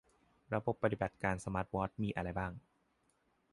[0.53, 2.51] ระบบปฏิบัติการสมาร์ทวอชมีอะไรบ้าง